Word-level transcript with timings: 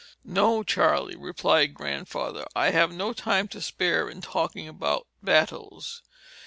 "No, 0.25 0.63
Charley," 0.63 1.15
replied 1.15 1.75
Grandfather, 1.75 2.47
"I 2.55 2.71
have 2.71 2.91
no 2.91 3.13
time 3.13 3.47
to 3.49 3.61
spare 3.61 4.09
in 4.09 4.19
talking 4.21 4.67
about 4.67 5.05
battles. 5.21 6.01